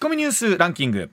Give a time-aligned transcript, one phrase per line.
[0.00, 1.10] ッコミニュースランキング。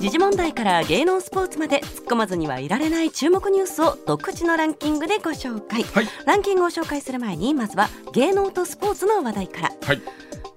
[0.00, 6.08] 時事問題から芸能スポーツまで突っ込まずにはいられない注目ニュースを独自のランキングでご紹介、はい。
[6.26, 9.70] ランキングを紹介する前にまずは芸能とスポーツの話題から。
[9.82, 10.02] はい。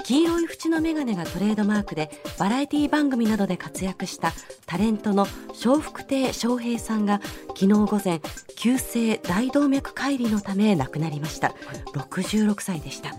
[0.03, 4.33] 黄色い縁の眼鏡がトレードマークでバラエティ番組などで活躍した
[4.65, 5.27] タレントの
[5.63, 8.19] 笑福亭笑瓶さんが昨日午前
[8.55, 11.53] 急性大動脈解離のため亡くなりました。
[11.93, 13.11] 66歳でした。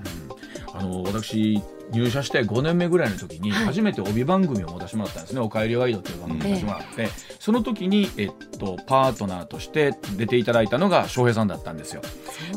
[0.73, 1.63] あの私
[1.93, 3.65] 入社して5年目ぐらいの時にはい。
[3.67, 7.09] 初めて帯番組を持たせてもらったんですね「おかえりワイド」という番組を持たせてもらって、
[7.39, 12.03] その時に、えっと、パートナーとして出ていただいたのが翔平さんだったんですよ。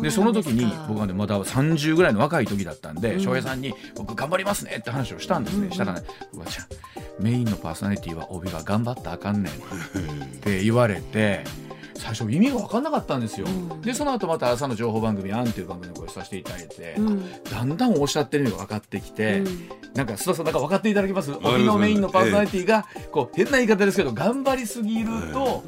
[0.01, 3.19] でその時に僕はねまだ30ぐらいの若い時だったんでうん。
[3.19, 5.71] 翔平さんに「僕頑張りますね」って話をしたんですね、うん。
[5.71, 6.01] したらね
[6.33, 6.67] 「うわじゃあ
[7.19, 9.57] メインのパーソナリティは帯が頑張ったらあかんねん」っ
[10.41, 11.66] て言われて。
[11.97, 13.81] 最初意味が分かんなかったんですよ、うん。
[13.81, 17.43] でその後また朝の情報番組「アン」っていう番組をご一緒させていただいて、うん。
[17.43, 19.69] だんだんおっしゃってるのが分かってきて、うん。
[19.93, 21.31] なんか須田さんなんか分かっていただけます？
[21.31, 25.63] 帯のメインのパーソナリティがこう変な言い方ですけど頑張りすぎると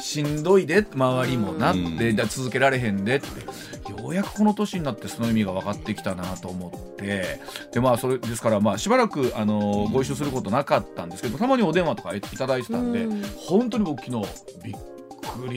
[0.00, 2.16] しんどいで周りもなって、うん。
[2.16, 3.26] だ続けられへんでって。
[3.86, 7.40] ようやくこの年になってその意味が分かってきたなと思って。
[7.72, 13.22] でまあそれですからまあしばらくあのご一緒することなかったんですけどたまにお電話とかいただいてたんで、うん。
[13.36, 14.26] 本当に僕昨日
[14.64, 14.95] びっくり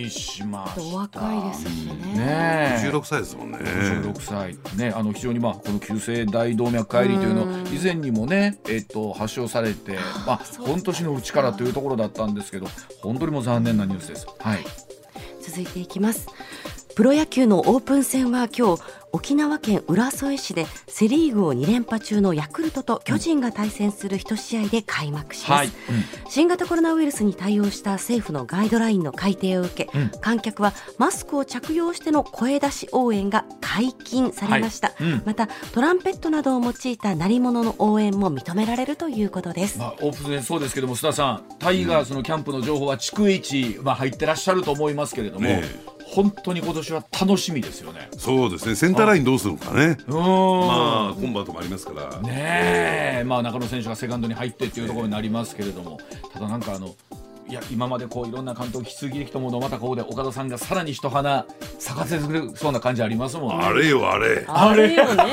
[0.09, 0.81] しました。
[0.81, 1.94] お若いですしね。
[2.14, 2.89] ねえ。
[2.92, 3.58] 16歳ですもんね。
[3.59, 4.78] 56歳。
[4.78, 12.67] ねあの非常にまあこの急性大動脈解離というの以前にもねえっと発症されてまあ本年のうちからというところだったんですけど
[13.02, 14.28] 本当にもう残念なニュースです。
[14.40, 14.59] はい。
[15.42, 16.28] 続いていきます。
[16.95, 25.70] プロ野球のオープン戦は今日沖縄県浦添市でセ・リーグを2連覇中のヤクルトと巨人が対戦する一試合で開幕します、はい、
[26.30, 30.12] 新型コロナウイルスに対応した政府のガイドラインの改定を受け、うん。
[30.22, 35.04] 観客はマスクを着用しての声出し応援が解禁されました、はい。
[35.04, 35.22] うん。
[35.26, 48.75] またトランペットなどを用いた鳴り物の応援も認められるということです、まあ、オープン戦そうですけども須田さんタイガースのキャンプの情報は逐一、まあ、入ってらっしゃると思いますけれども、ねえ本当に今年は楽しみですよねそうですね。
[48.75, 49.97] センターラインどうするのかね。
[50.08, 52.22] うまあコンバートもありますから。
[52.22, 56.00] ねえ、まあ、中野選手がセカンドに入ってっていうところになりますけれども、
[56.34, 56.96] ただなんかあの、
[57.50, 61.46] いや今までこういろんな監督引き継ぎできたものをまたここで岡田さんがさらに一花
[61.80, 63.66] 咲かせてくれそうな感じありますもんね。
[63.66, 64.46] あれよあれ。
[64.48, 65.24] あれよね。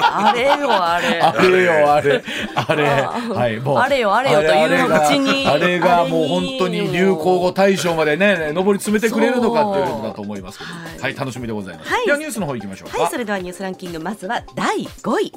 [0.00, 1.20] あれよあれ。
[1.20, 2.22] あれよあれ。
[2.54, 2.88] あれ。
[2.88, 3.78] あはいもう。
[3.78, 10.70] あれよあれよという口にあれがあれにもう本当に流行語大賞までね上り詰めてくれるのかっていうことだと思いますけど。
[10.70, 10.98] はい。
[11.00, 12.06] はい楽しみでございます、はい。
[12.06, 15.32] ではニュースの方行きましょうか、はい、それではニュースランキング、まずは第5位。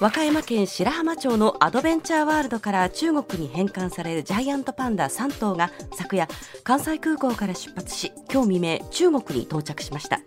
[0.00, 6.26] 和歌山県白浜町のアドベンチャーワールドから中国に返還されるジャイアントパンダ3頭が昨夜
[6.64, 10.22] 関西空港から出発し今日未明中国に到着しました、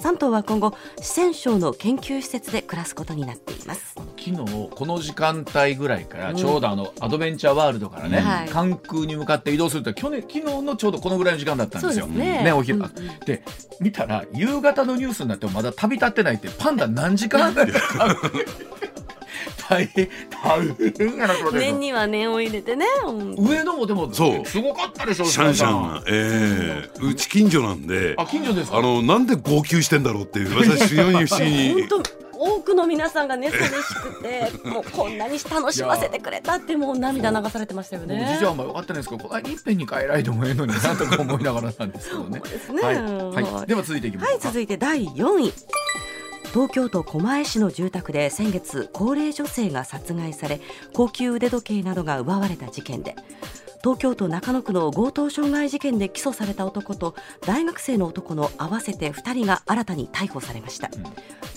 [0.00, 3.96] 3頭は今後四川省の研究施設で暮らすことになっています。
[4.16, 8.48] 昨日この時間帯ぐらいからちょうどあのアドベンチャーワールドからね、はい。
[8.48, 12.06] 関空に向かって移動すると去年昨日のちょうどこのぐらいの時間だったんですよ。
[12.06, 12.52] そうですね。
[12.52, 12.92] お昼、うんうん。
[13.26, 13.42] で
[13.80, 17.52] 見たら夕方のニュースになってもまだ旅立ってないってパンダ何時間
[19.68, 20.08] 大変。
[20.30, 20.60] 大
[20.96, 24.46] 変やなこれ念には念を入れてね、うん上野もでもそう。
[24.46, 26.02] すごかったでしょシャンシャン。
[26.08, 26.90] ええ。
[27.00, 28.14] うち近所なんで。
[28.16, 28.78] あ近所ですか？
[28.78, 31.82] あのなんで号泣してんだろうっていう私非常に不思議に。
[31.88, 32.02] 本。
[32.02, 38.32] 当多くの皆さんがね寂しくて もうこんなに楽しませてくれたってもう涙流されてましたよね。
[38.34, 45.52] 事情はまあ分かってないですけどこの間いっぺんに帰られてもええのになとか思いながらなんですけどねそうですねはいはいはい、では続いていきましょうか、はい続いて第4位
[46.52, 50.60] 東京都狛江市の住宅で先月高齢女性が殺害され
[50.94, 53.14] 高級腕時計などが奪われた事件で
[53.82, 57.14] 東京都中野区の強盗傷害事件で起訴された男と
[57.46, 60.90] 大学生の男の合わせて2人が新たに逮捕されました、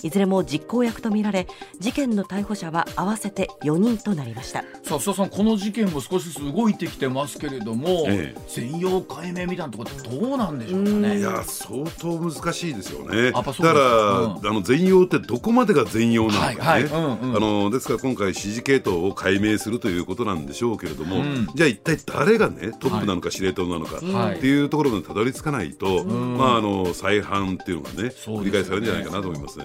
[0.02, 1.46] いずれも実行役とみられ
[1.78, 4.62] 事件の逮捕者は合わせて4人となりました。
[4.82, 8.40] さあ須田さんこの事件も少しずつ動いてきてますけれども、ええ。
[8.48, 11.18] 全容解明みたいなところってどうなんでしょうかね。
[11.18, 13.30] いや相当難しいですよね。
[13.30, 13.72] だかやっぱそうですか。
[13.72, 16.56] ら、あの全容ってどこまでが全容なのかね。
[16.60, 16.92] はいはい。
[16.92, 17.36] うんうん。
[17.36, 21.48] あのですから今回指示系統を解明するということなんでしょうけれども、うん。
[21.54, 29.64] じゃあ一体誰がねトップなのか司令塔なのか、はいっていうところまでたどり着かないと、まああの再犯っていうのがねね繰り返されるんじゃないかなと思いますね。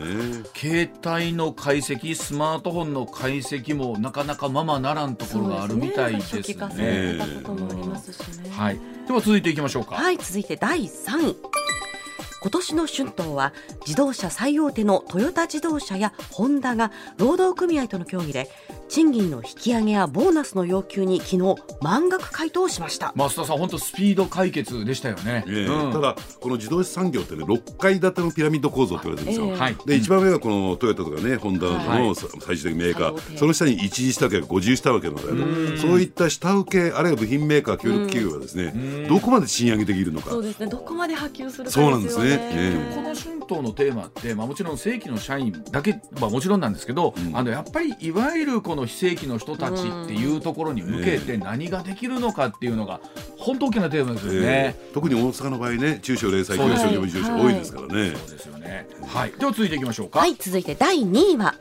[0.56, 6.36] 携帯の解析スマートフォンの解析もなかなかままならんところがあるみたいです
[6.76, 7.18] ね
[8.52, 8.80] はい。
[9.08, 9.96] では続いていきましょうか。
[9.96, 11.36] はい、続いて第3位。
[12.40, 13.52] 今年の春闘は
[13.82, 18.50] 自動車最大手のトヨタ自動車やホンダが労働組合との協議で
[18.90, 23.14] 賃金の引き上げやボーナスの要求に昨日満額回答しました。
[23.16, 40.32] 増田さん本当スピード解決でしたよね、えーうん、ただこの自動車産業ってね6階建てのピラミッド構造って言われてるんですよ、はい、で一番上はこのトヨタとかねホンダなどの最終的メーカー、はい、その下に一次下請けが50下請けなのでそういった下請けあるいは部品メーカー協力企業がですねどこまで賃上げできるのか。
[40.32, 53.00] そうですねどこまで波及するかそうなんですね、えー、この春闘のテーマって、まあ、もちろん正規の社員だけ、まあ、もちろんなんですけど、うん、あのやっぱりいわゆるこの非正規の人たちっていうところに向けて何ができるのかっていうのが
[53.38, 58.88] 本当大きなテーマですよね、えー、特に大阪の場合ね中小零細企業商業事業者多いですからね、そうですよね。
[59.08, 59.32] はい。
[59.32, 60.20] では続いていきましょうか。
[60.20, 61.56] はい続いて第2位は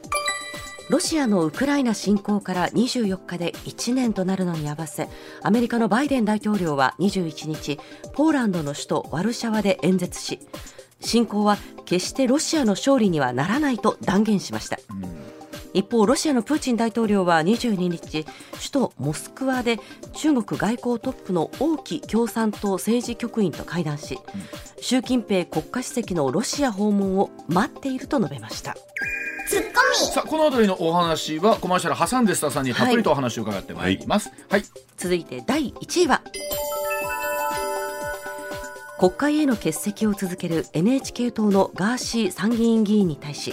[0.89, 5.09] ロシアのウクライナ侵攻から24日で1年となるのに合わせ
[5.43, 7.81] アメリカのバイデン大統領は21日
[8.15, 10.39] ポーランドの首都ワルシャワで演説し
[11.01, 15.16] 侵攻は決してロシアの勝利にはならないと断言しました、うん、
[15.77, 19.79] 一方ロシアのプーチン大統領は22日首都モスクワで
[20.15, 28.75] 中国外交トップの王毅共産党政治局員と会談し、うん、習近平国家主席のロシア訪問を待っていると述べました。
[29.49, 30.13] ツッコミ。
[30.13, 34.63] さあこの辺りのお話はコマーシャル挟んでスタさんにたっぷりとお話を伺ってまいります、はい、はい、
[34.97, 36.23] 続いて第1位は。
[38.99, 43.53] 国会への欠席を続ける NHK 党のガーシー参議院議員に対し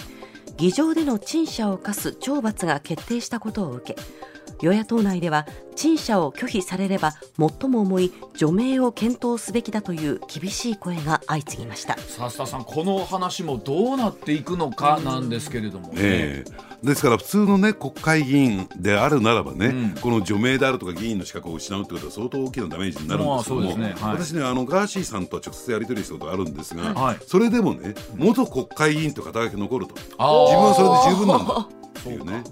[0.58, 4.02] 議場での陳謝を課す懲罰が決定したことを受け
[4.64, 5.46] 与野党内では
[5.76, 11.98] 陳謝を拒否されれば最も重い除名を検討すべきだという厳しい声が相次ぎました。
[11.98, 16.46] 笹田さんこの話もどうなっていくのかなんですけれども、ね、え。
[16.82, 23.96] ー、ですから普通のね国会議員であるならばね、うん、この除名であるとか議員の資格を失うってことは相当大きなダメージになるんですけども、ね。
[24.00, 29.96] はい、私ねあのガーシーさんとは直接やり取りしたことがあるんですが、はい、それでもね元国会議員と肩書き残ると。
[29.96, 31.68] 自分はそれで十分なんだ
[32.00, 32.44] っていうね。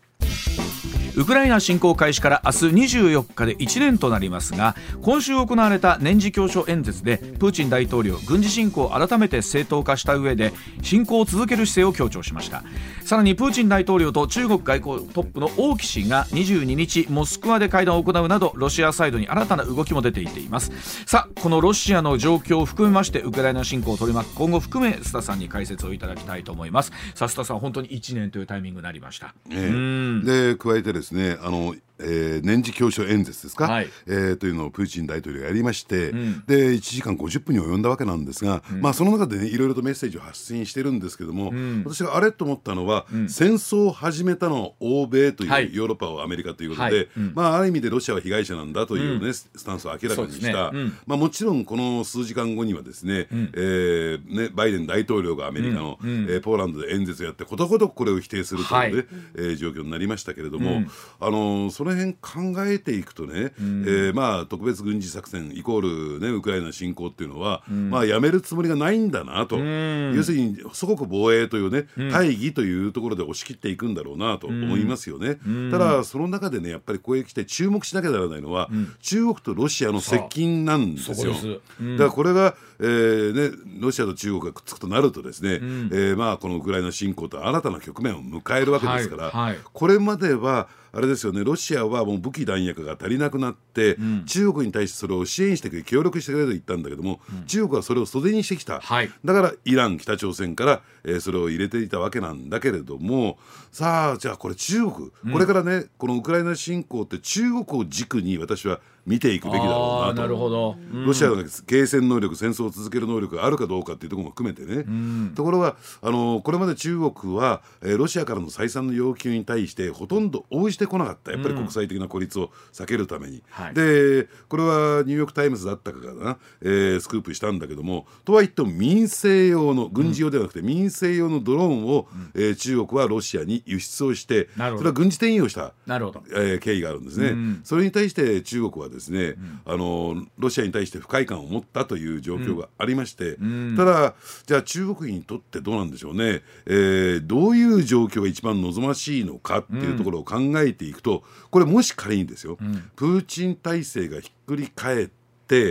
[1.15, 2.57] ウクライナ侵攻開始から明日
[2.98, 12.63] 24日で1年となりますが今週行われた年次教書演説でプーチン大統領軍事侵攻を改めて正当化した上で侵攻を続ける姿勢を強調しました。
[13.06, 20.71] さらにプーチン大統領と中国外交トップの王毅氏が22日モスクワで会談を行うなどロシアサイドに新たな動きも出ていています。
[21.06, 26.92] さあこのロシアの状況を含めましてウクライナ侵攻を取り巻く今後含め須田さんに解説をいただきたいと思います。
[27.13, 60.83] さあ須田さん本当に1年というタイミングになりました、えー、で加えてですですねあのえー、年次教書演説ですか、はい、えー、というのをプーチン大統領がやりまして、うん、で1時間50分に及んだわけなんですが、うん、まあ、その中で、ね、いろいろとメッセージを発信してるんですけども、うん、私があれと思ったのは、戦争を始めたのは欧米という、はい、ヨーロッパをアメリカということで、はい、まあ、ある意味でロシアは被害者なんだというね、スタンスを明らかにした、ね、まあ、もちろんこの数時間後にはですね,、えー、ねバイデン大統領がアメリカの、うん、えー、ポーランドで演説をやってことごとくこれを否定するというね、ねえー、状況になりましたけれども、
[61.19, 75.37] あのその辺考えていくとね、うん、えー、まあ、特別軍事作戦イコール、ね、ウクライナ侵攻っていうのは、うん、まあ、やめるつもりがないんだなと、うん、要するに祖国防衛というね、大義というところで押し切っていくんだろうなと思いますよね。
[75.71, 78.69] ただ、その中でね、やっぱりここへ来て注目しなきゃならないのは、
[79.02, 81.33] 中国とロシアの接近なんですよ。
[81.33, 89.54] だからこれが、えーね、ロシアと中国がくっつくとなるとですね、うん、えー、まあ、このウクライナ侵攻と新たな局面を迎えるわけですから、はい。
[89.54, 91.44] はい、これまではあれですよね。
[91.44, 103.40] ロシシアはもう武器弾薬が足りなくなって、うん、中国に対してそれを支援してくれ協力してくれと言ったんだけども、うん、中国はそれを袖にしてきた、はい、だからイラン北朝鮮から、えー、それを入れていたわけなんだけれども
[103.71, 121.33] さあじゃあこれ中国、これからねこのウクライナ侵攻って中国を軸に私は見ていくべきだろうなるほど、うん、ロシアが継戦能力戦争を続ける能力があるかどうかっていうところも含めてね、うん、ところがあのこれまで中国は、えー、ロシアからの再三の要求に対してほとんど応じてこなかった。
[121.33, 137.33] やっぱり国際的な孤立を避けるために、うん、でこれはニューヨーク・タイムズだったかな、えー、スクープしたんだけどもとは言っても民生用の軍事用ではなくて民生用のドローンを、うん、えー、中国はロシアに輸出をしてそれは軍事転用したなるほど、えー、経緯があるんですね、
[137.64, 139.35] それに対して中国はですね、
[139.66, 143.38] あのロシアに対して不快感を持ったという状況がありまして、
[143.76, 152.57] ただじゃあ中国にとってどうなんでしょうね、えー、どういう状況が一番望ましいのかっていうところを考えていくとこれもし仮にですよ、
[152.95, 155.22] プーチン体制がひっくり返って、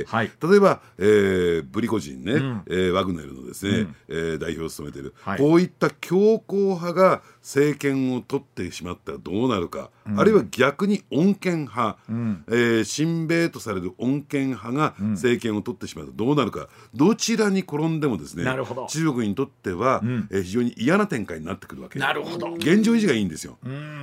[0.06, 18.44] はい、例えば、えー、ブリコジンね、うん、えー、ワグネルのですね、うん、えー、代表を務めている、はい、こういった強硬派が政権を取ってしまったらどうなるか、うん、あるいは逆に穏健派、うん、えー、親米とされる穏健派が政権を取ってしまうとどうなるか、どちらに転んでもですね
[18.88, 21.98] 中国にとっては、うん、えー、非常に嫌な展開になってくるわけ。
[21.98, 22.54] なるほど。
[22.54, 23.58] 現状維持がいいんですよ。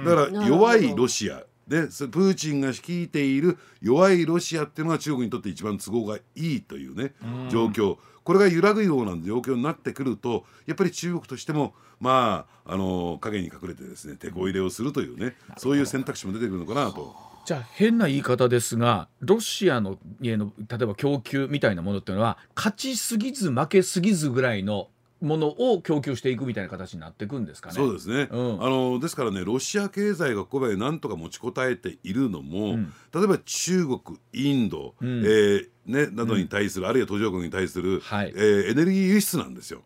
[0.05, 7.13] だから弱いロシアでプーチンが率いている弱いロシアっていうのが中国にとって一番都合がいいというね
[7.49, 17.15] 状況これが揺らぐような状況になってくるとやっぱり中国としてもまああの影に隠れてですね手こ入れをするというねそういう選択肢も出てくるのかなと。
[17.45, 20.37] じゃあ変な言い方ですがロシアの例え
[20.85, 24.89] ば供給みたいなものっていうのは勝ちすぎず負けすぎずぐらいの
[25.21, 27.75] ものを供給していくみたいな形になっていくんですかね。
[27.75, 28.29] そうですね。
[28.31, 33.99] うん、あのですからね、ロシア経済がここまでなんとか持ちこたえているのも、うん、例えば中国、
[34.33, 39.81] インド、うん、えー、ね、などに対する、あるいは途上国に対する、はい、えー、エネルギー輸出なんですよ、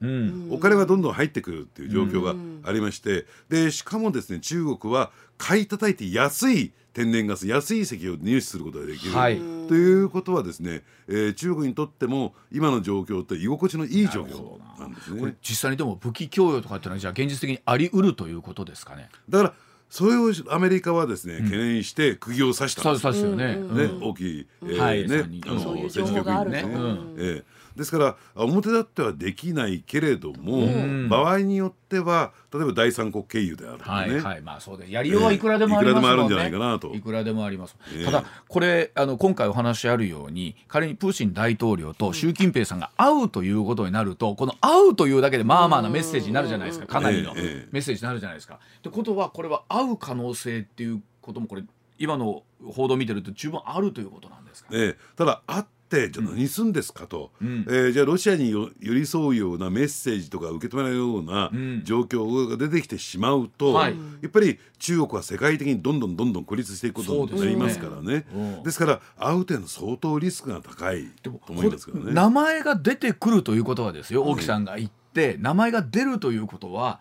[0.52, 2.36] お金がどんどん入ってくるっていう状況が
[2.70, 15.20] ありまして、でしかもですね中国は買い叩いて安い天然ガス安い石油を入手することができる、はい、ということはですね、えー、中国にとっても今の状況って居心地のいい状況なんですね。
[15.20, 19.10] これ実際にでも武器供与とかっていうのはじゃあ現実的にあり得るということですかね。
[19.28, 19.54] だから
[19.90, 23.36] それをアメリカはですね、懸念して釘を刺したんですよ。
[23.36, 27.44] ね、ね大きい、えーねあの政治局員ね、えー、
[27.76, 30.68] ですから表立ってはできないけれども、
[31.10, 36.94] 場合によっては例えば第三国経由であるとかね、はいはい、まあそうですやりようはいくらでもあいくらでもあるんじゃないかなと。
[36.94, 37.76] いくらでもあります、
[38.06, 46.88] ただこれあの今回お話あるように仮にプーチン大統領と習近平さんが会うということになるとこの会うというだけでまあまあなメッセージになるじゃないですか。
[46.88, 48.60] かなりのメッセージになるじゃないですか。
[48.78, 51.64] ってことはこれは会う可能性っていうこともこれ
[52.00, 61.52] 今の報道を見てると十分あるということなんですか、ね、ただ会っってじゃあ何すんですかと、うん、えー、じゃあロシアに寄り添うようなメッセージとか受け止められるような
[61.84, 63.92] 状況が出てきてしまうと、や
[64.28, 72.14] っぱり中国は世界的にどんどんどんどん孤立していくことになりますからね、ね、ですから会う程度相当リスクが高いと思いますけどね。
[72.14, 77.00] 名前が出てくるということはですよ大木さんが言って、名前が出るということは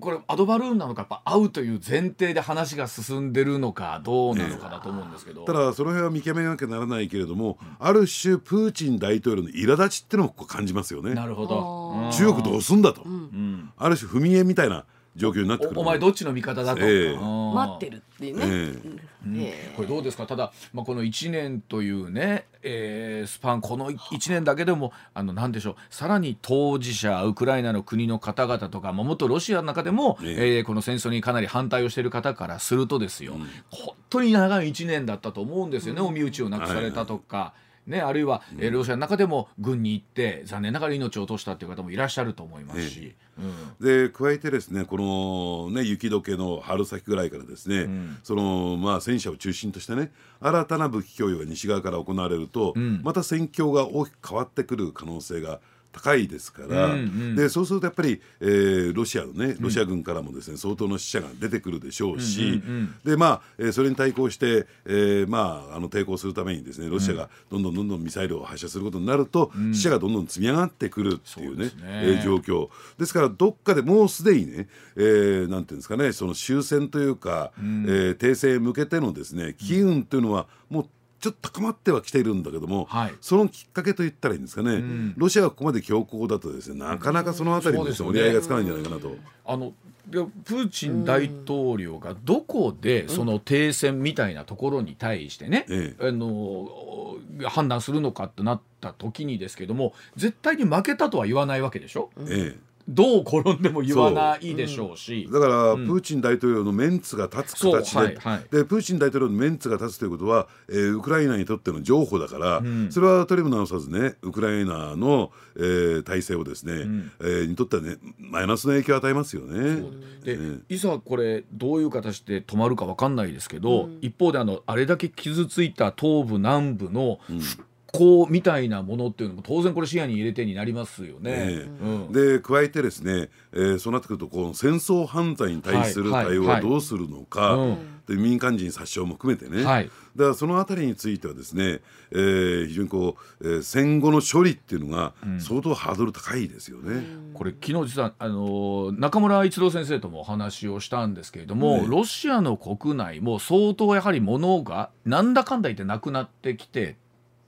[0.00, 11.14] これアドバルーンなのかやっぱ会うという前提で話が進んでるのかどうなのかだと思うんですけど、ただその辺は見極めなきゃならないけれども、うん、ある種プーチン大統領の苛立ちってのも感じますよね。
[11.14, 12.10] なるほど。
[12.12, 14.84] 中国どうすんだと、うん、ある種踏み絵みたいな
[15.16, 15.80] 状況になってくる。
[15.80, 19.34] お前どっちの味方だと、えー、待ってるっていうね、えーうん、
[19.76, 20.26] これどうですか？
[20.26, 37.36] ただ、まあ、この1年というね、えー、スパンこの1年だけでもあの何でしょうさらに当事者ウクライナの国の方々とか、まあ、元ロシアの中でも、えー、えー、この戦争にかなり反対をしている方からするとですよ、うん、本当に長い1年だったと思うんですよね、お身内を亡くされたとか。
[37.36, 43.44] はいはいね、あるいは、うん、シアの中でも軍に行って残念ながら命を落としたという方もいらっしゃると思いますし、えー
[43.80, 55.60] うん、で加えてですねこの、ね、雪解けの春先ぐらいからですね、うん、そのまあ、戦車を中心としてね新たな武器供与が西側から行われると、また戦況が大きく変わってくる可能性が
[55.98, 72.68] 高いですから、うんうん、でそうするとやっぱり、えー、ロシアのねロシア軍からもですね、相当の死者が出てくるでしょうし、うんうんうん、でまあ、えー、それに対抗して、えー、まああの抵抗するためにですねロシアがどんどんどんどんミサイルを発射することになると、うん、死者がどんどん積み上がってくるっていうねうね、えー、状況。
[72.98, 80.88] ですからどっかでもうすでにね、えー、なんていうんですかねその終戦というか、うん、えー、停戦へ向けてのですね機運というのはもう
[81.20, 89.16] ちょっと高まってはきているんだけども、はい、そのきっかけと言ったらいいんですかね、うん、ロシアがここまで強硬だとですねなかなかそのあたりの盛り合いがつかないんじゃないかなと。
[89.44, 89.72] あの
[90.06, 102.08] でプーチン大統領がどこでその停戦みたいなところに対してね、うん、あの判断するのかってなった時にですけども絶対に負けたとは言わないわけでしょ？
[102.20, 105.30] ええどう転んでも言わないでしょうし、う。
[105.30, 107.98] ん、だから、プーチン大統領のメンツが立つ形で。
[107.98, 119.82] はいはい、でプーチン大統領のメンツが立つということは、えー、ウクライナにとっての譲歩だから、うん、それは取りも直さずねウクライナの、えー、体制をですね、うん、えー、にとってはねマイナスの影響を与えますよね。
[120.22, 121.78] で、いざこれどう。
[121.80, 127.64] いう形で止まるか分かんないですけど、一方であのあれだけ傷ついた東部南部の復
[127.98, 131.32] 興みたいなものっていうのも当然これ視野に入れてになりますよね。
[131.32, 137.58] えーうん、で加えてですね、えー、そうなってくるとこの戦争犯罪に対する対応はどうするのか、
[138.06, 141.80] で民間人殺傷も含めてね、はい、だからそのあたりについてはですね、
[142.12, 146.94] えー、非常にこう、えー、戦後の処理っていうのが相当ハードル高いですよね。
[146.94, 156.94] うん、これ昨日実はあの中村一郎先生ともお話をしたんですけれども、ね、ロシアの国内も相当やはり物がなんだかんだ言ってなくなってきてっ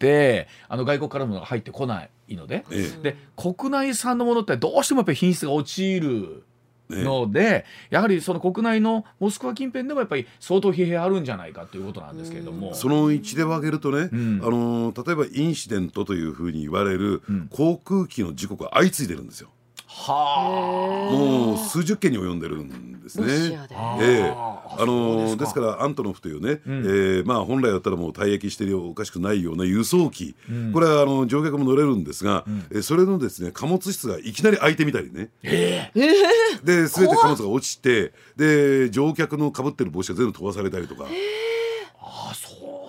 [0.01, 2.65] てあの外国からも入ってこないので。
[2.71, 6.43] ええ、で国内産のものってどうしてもやっぱり品質が落ちる
[6.89, 12.75] ので、やはりその国内のモスクワ近辺でもやっぱり相当疲弊あるんじゃないかということなんですけれども。
[12.75, 19.51] その一で挙げるとね、うん、あの例えばインシデントというふうに言われる航空機の事故が相次いでるんですよ。
[19.93, 23.59] はあ、もう数十件に及んでるんですね。
[24.01, 24.33] ええ。
[24.33, 25.61] あのですか。
[25.61, 35.31] らアントノフというね、うん、えー、まあ本来だったらもう退役してるおかしくないような輸送機、うん、これはあの乗客も乗れるんですが、うん、えそれのですね貨物室がいきなり開いてみたりね。
[35.43, 41.07] えー、 で全て貨物が落ちてで乗客のかぶってる帽子が全部飛ばされたりとか。
[41.11, 41.51] えー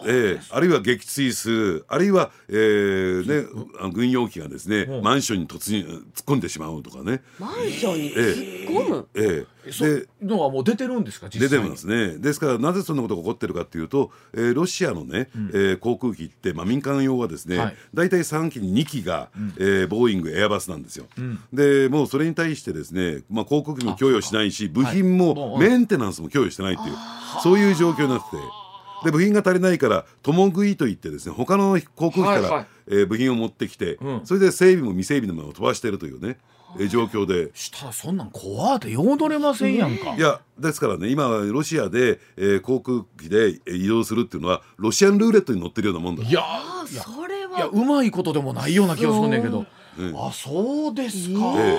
[0.06, 3.48] えー、あるいは撃墜するあるいは、えーね、
[3.80, 7.22] あの軍用機がですね、うん、マンションに突入突っ込んでしまうとかね。
[7.40, 11.30] マンションに突っ込む、えー、えー、でのはもう出てるんですか？
[11.30, 12.18] 出てますね。
[12.18, 26.96] ですからなぜそんなことが起こってるかっていうと、えー、ロシアのね、うん、えー、航空機って、まあ、民間用はですね、はい、大体3機に2機が、うん、えー、ボーイングエアバスなんですよ、うん、でもうそれに対してですね、まあ、航空機も供与しないし部品もメンテナンスも供与してないっていう、
[27.44, 28.61] そういう状況になってて。
[29.04, 36.38] で部品が足りないから共食いといってですね他の航空機から、はいはい、えー、部品を持ってきて、うん、それで整備も未整備のまま飛ばしているというね、
[36.80, 37.52] えー、状況で。
[37.54, 46.44] したらそんなん怖ってようどれませんやんか、いやですからね今ロシアで、えー、航空機で移動するっていうのはロシアンルーレットに乗ってるようなもんだいや
[46.86, 47.58] それは。
[47.58, 49.66] いやうまいことでもないような気がするんだけど、
[50.00, 50.04] う。
[50.04, 51.78] ん、あそうですか、え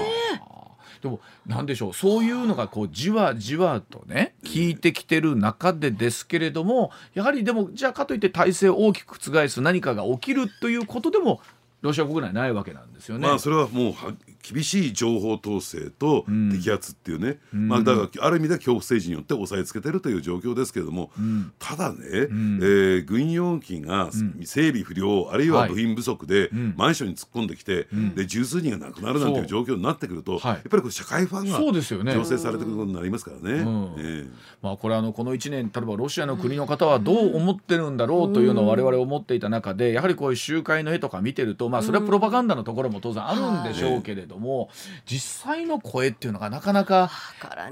[0.48, 0.61] ー
[1.02, 11.40] でも何でしょうそういうのがこうじわじわとね効いてきてる中でですけれどもやはりでもじゃあかといって体制を大きく覆す何かが起きるということでも
[11.82, 13.26] ロシア国内ないわけなんですよね。
[13.26, 13.94] まあそれはもう
[14.42, 24.10] 厳しい情報統制と摘発っていうね、うん、まあだからある意味では恐怖政治によって押さえつけてるという状況ですけれども、うん、ただね、うん、えー、軍用機が
[24.44, 33.42] 整備不良あるいは部品不足でマンションに突っ込んできて、で十数人が亡くなるなんていう状況になってくると、やっぱりこれ社会不安が醸成されてくることになりますからね。
[33.42, 34.30] えー、
[34.62, 44.68] まあこれあのこの1年例えばロシアの国の方はどう思ってるんだろうというのを我々思っていた中でやはりこういう集会の絵とか見てるとまあそれはプロパガンダのところも当然あるんでしょうけれども、
[45.06, 47.10] 実際の声っていうのがなかなか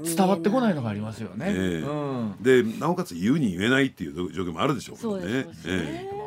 [0.03, 1.45] 伝わってこないのがありますよね。
[1.49, 5.47] えーうん、でなおかつ言うに言えないっていう状況もあるでしょうからね。
[5.65, 6.21] えー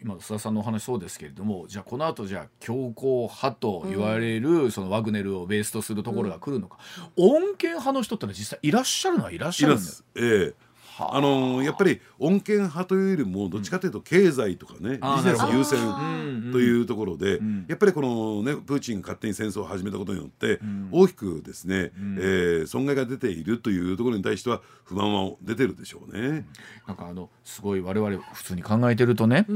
[0.00, 6.78] 今須田さんのお話そうですけれどもじゃあこの後じゃあ強硬派と言われる、そのワグネルをベースとするところが来るのか、
[7.16, 10.04] うん、穏健派の人ってのは実際いらっしゃるのはいらっしゃるんです。
[10.14, 11.20] ええあ。
[11.20, 26.46] のやっぱり穏健派というよりもどっちかというと経済とかね、ビジネス優先というところで、やっぱりこの、ね、プーチンが勝手に戦争を始めたことによって、大きくですね、うえ損害が出ているというところに対しては不満は出てるでしょうね。
[26.86, 29.46] なんかあのすごい我々普通に考えてるとね、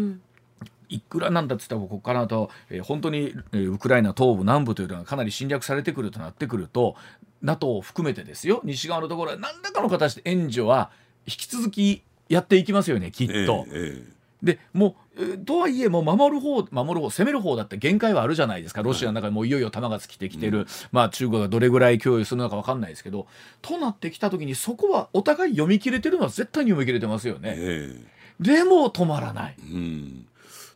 [0.89, 6.97] いくらなんだっつったらここからと、えー、本当に、えー、ウクライナ東部南部というのがかなり侵略されてくるとなってくると
[7.43, 10.91] NATO を含めてですよ西側のところは何らかの形で援助は
[11.27, 13.67] 引き続きやっていきますよねきっと。
[13.73, 18.83] ええでもうとはいえもう守る方守る方攻める方だって限界はあるじゃないですか。
[18.83, 23.27] ロシアの中でもういよいよ弾が尽きてきてる、うん、まあ中国がどれぐらい供与するのか分かんないですけど。
[23.63, 27.55] となってきた時にそこはお互い読み切れてるのは絶対に読み切れてますよね。
[27.57, 27.95] え。
[28.39, 29.57] でも止まらない。
[29.59, 30.27] うん。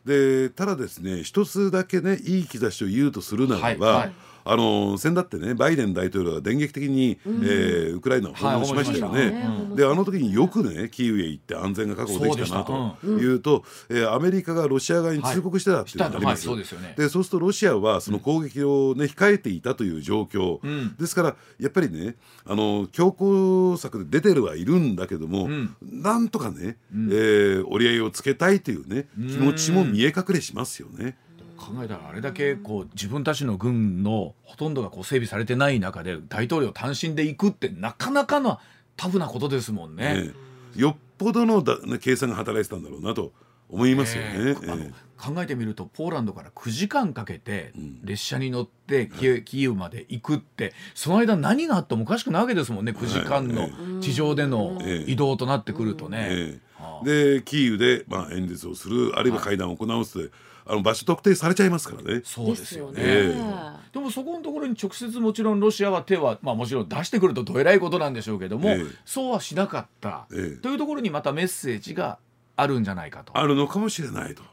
[0.05, 9.21] でただですね一つだけねいい兆しを言うとするならば、はいはいあの先だってねバイデン大統領が電撃的に、うん、えー、ウクライナを訪問しましたよね。
[9.21, 12.97] はい、であの時によくねキーウへ行って安全が確保できたなと。
[13.05, 16.47] いうと、うえー、アメリカがロシア側に通告してたっていうのがあります。
[16.47, 16.95] はいはい、そうですよね。
[16.97, 31.15] でそうするとロシアはその攻撃をね控えていたという状況、うん、ですからやっぱりねあの強硬策で出てるはいるんだけども、うん、なんとかね、うん、えー、折り合いをつけたいというね気持ちも見え隠れしますよね。
[31.61, 38.59] 考えたらあれだけこう自分たちの軍のほとんどがこう整備されてない中で大統領単身で行くってなかなかの
[38.97, 40.27] タフなことですもんね。
[40.27, 40.33] ね
[40.75, 43.31] よっぽどのだ、ね、計算が働いてたんだろうなと
[43.69, 44.29] 思いますよね。
[44.33, 53.69] えー、考えてみるとポーランドから9時間かけて列車に乗ってキー,、キーウまで行くってその間何があってもおかしくないわけですもんね9時間の
[54.01, 56.59] 地上での移動となってくるとね。
[57.03, 60.31] でキーウで、まあ、演説をするあるいは会談を行うって、
[60.71, 62.21] あの場所特定されちゃいますからね。
[62.23, 62.93] そうですよね。
[62.97, 72.19] えー、でもそこのところに直接もちろんロシアは手はまあもちろん出してくるとどえらいことなんでしょうけども、えー、そうはしなかった、えー、というところにまたメッセージが
[72.55, 73.37] あるんじゃないかと。
[73.37, 74.43] あるのかもしれないと。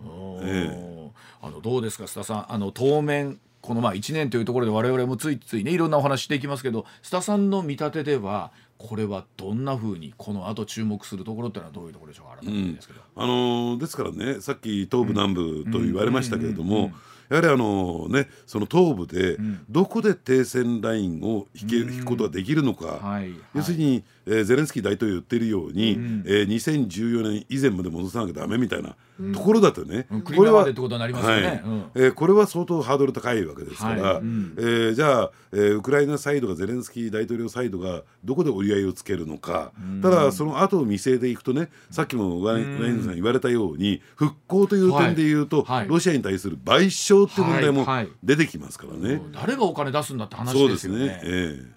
[0.00, 8.52] えー、あのどうですか須田さんあの当面このまあ1年というところで我々もついついねいろんなお話していきますけど須田さんの見立てでは
[8.86, 12.42] これはどんなふうにこの後注目するところってのはどういうところでしょうか？
[12.42, 16.92] 改めてですけど、うん、あのー、ですからねさっき東部南部と言われましたけれども、
[17.30, 19.38] やはりあのねその東部で
[19.70, 28.96] どこで停戦ラインを引け、引くことができるのか、はい、要するに、えー、ゼレンスキー大統領言ってるように、うん、えー、2014年以前まで戻さなきゃダメみたいな
[29.32, 34.22] ところだとね、うん、これは、はい、えー、これは相当ハードル高いわけですから、はい。
[34.22, 45.34] うん、えー、じゃあ、えー、ウクライナサイドがゼレンスキー大統領サイドがどこで折り合いをつけるのか、ただその後を見据えていくとねさっきもワインさん言われたように復興という点でい。
[45.34, 49.20] うと、はい、ロシアに対する賠償っていう問題も出てきますからね。
[49.32, 50.98] 誰がお金出すんだって話ですよね。
[50.98, 51.28] そうですね、え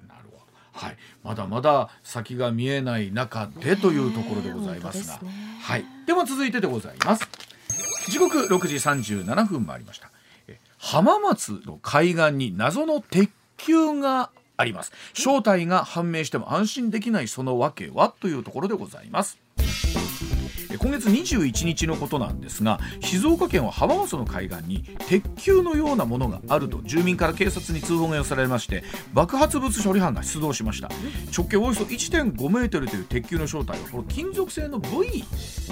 [0.04, 0.07] ー
[0.78, 5.30] はい、まだまだ先が見えない中でというところでございますが、ね、
[5.62, 7.28] はい、では続いてでございます。
[8.10, 10.12] 時刻6時37分もありました。
[10.78, 14.92] 浜松の海岸に謎の鉄球があります。
[15.14, 18.14] 正体が判明しても安心できないその訳は？
[18.20, 19.40] というところでございます
[20.80, 30.90] 今月21日のことなんですが静岡県は浜松の海岸に鉄球のようなものがあると住民から警察に通報が寄せられまして爆発物処理班が出動しました。
[31.36, 35.24] 直径およそ1.5メートルという鉄球の正体はこの金属製の V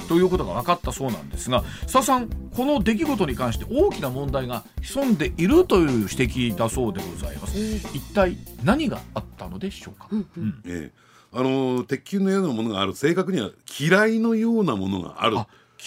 [0.07, 7.57] ということが分かったそうなんですが佐々さんこの出来事に関して大きな問題が潜んでいるという指摘だそうでございます。
[7.95, 10.27] 一体何があったのでしょうか、うん。
[10.37, 10.61] うん。
[10.65, 11.04] ええ
[11.35, 12.95] あの鉄球のようなものがある。
[12.95, 15.37] 正確には嫌いのようなものがある。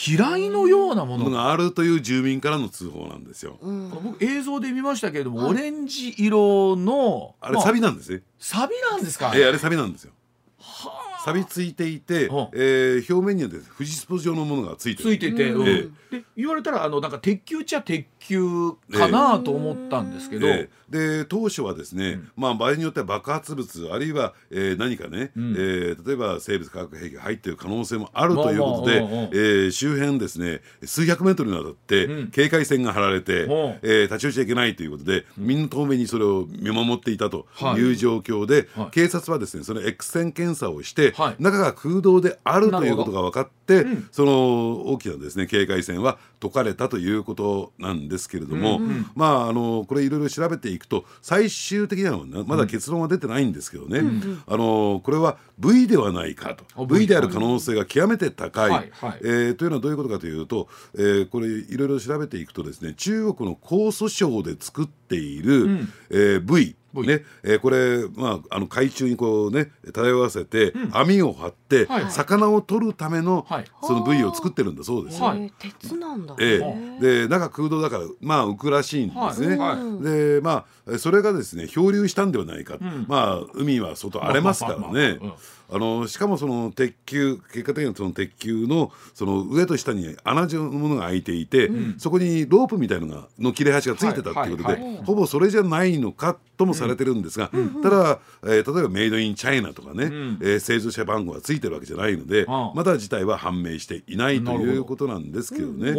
[0.06, 1.30] 嫌いのようなもの。
[1.30, 3.58] があるという住民からの通報なんですよ。
[3.60, 8.22] うん、僕映像で見ましたけれども、はい、オレンジ色のあれサビなんですね。
[8.38, 9.32] サビなんですか？
[9.34, 10.12] えー、あれサビなんですよ。
[10.60, 11.08] はあ。
[11.24, 15.66] 錆びついていて、えー、表面にはです、ね、フジスポ状のものがついてついてて、うん。
[15.66, 33.48] えー、で言われたらあのなんか鉄球っちゃ鉄球かなと思ったんですけど、えー、で当初はですね、うん、まあ場合によっては爆発物あるいは、えー、何かね、うん、えー、例えば生物化学兵器が入っている可能性もあるということで、まあまあ、えー、周辺ですね数百メートルにわたって警戒線が張られて、う。
[33.48, 37.46] ん、えー、立ち寄っちゃいけないということで、みんな透明にそれを見守っていたと
[37.76, 56.86] いう状況で、はい、警察はですねその X 線検査をして、はい、中が空洞であるということが分かって、うん、その大きなですね警戒線は解かれたということなんですけれども、うんうん、まああのこれいろいろ調べていくと最終的にはまだ結論は出てないんですけどね、うん、あのこれは V ではないかと。
[56.86, 67.22] V である可能性が極めて高い、はいはい、えー、というのはどういうことかというと、えー、これいろいろ調べていくとですね中国の江蘇省で作っている、うん、えー、V ね。
[67.42, 75.26] えー、これ、まあ、あの海中にこうね漂わせて、うん、網を張って、はい、魚を取るための、はい、その部位を作ってるんだそうですよ。
[75.26, 79.56] はい、鉄なんだ、えー、で中空洞だからまあ浮くらしいんですね。
[80.02, 85.18] でまあそれがですね漂流したんではないか、うん、まあ海は外荒れますからね。
[85.22, 85.34] あ
[85.76, 105.94] のしかもその鉄球結果的にはその鉄球のその上と下に穴状のものが開いていて、うん、そこにロープみたいのがの切れ端がついてたっていうことで、はいはいはい、ほぼそれじゃないのかともされてるんですが、うん、ただ、えー、例えばメイドインチャイナとかね、うん、えー、製造者番号がついてるわけじゃないので、まだ事態は判明していないということなんですけどね、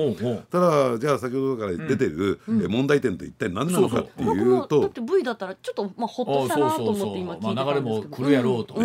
[0.52, 4.82] ただじゃあ先ほどから出てる、うん、問題点と一体何なのかっていうと。
[4.82, 8.76] だって V だったらちょっとまあほっとしたなと思って今聞いてたんですけど、まあ、流れも来るやろうと。